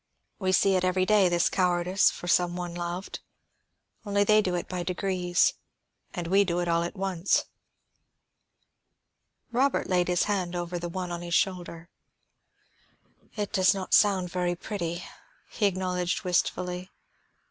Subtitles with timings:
[0.39, 3.19] We see it every day, this cowardice for some one loved.
[4.03, 5.53] Only they do it by degrees,
[6.15, 7.45] and we do it all at once."
[9.51, 11.87] Robert laid his hand over the one on his shoulder.
[13.35, 15.03] "It does not sound very pretty,"
[15.51, 16.89] he acknowledged wistfully.